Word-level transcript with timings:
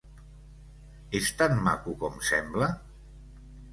És 1.21 1.29
tan 1.41 1.61
maco 1.67 1.95
com 2.05 2.19
sembla? 2.31 2.71